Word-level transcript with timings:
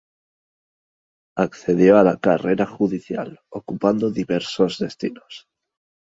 Accedió 1.43 1.99
a 1.99 2.03
la 2.03 2.17
carrera 2.17 2.65
judicial, 2.65 3.39
ocupando 3.51 4.09
diversos 4.09 4.79
destinos. 4.79 5.47